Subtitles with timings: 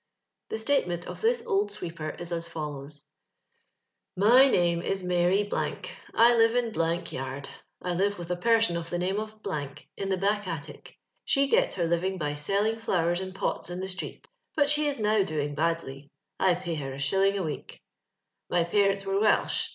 [0.49, 3.03] The statement of this old sweeper is as follows:—
[3.87, 5.47] *' My name is Mary
[6.15, 6.73] ——..I live in'
[7.11, 7.49] yard.
[7.83, 9.39] I live with a person of the name of,
[9.95, 13.87] in the back attic; she gets her living by selling flowers in pots in the
[13.87, 16.09] street, but she is now doing badly.
[16.39, 17.79] I pay her a shilling a week.
[18.15, 19.69] <( My parents were Welsh.